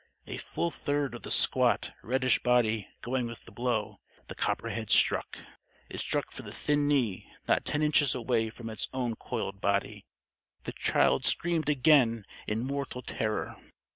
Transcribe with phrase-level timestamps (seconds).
[0.25, 5.37] A full third of the squat reddish body going with the blow, the copperhead struck.
[5.91, 10.07] It struck for the thin knee, not ten inches away from its own coiled body.
[10.63, 13.57] The child screamed again in mortal terror.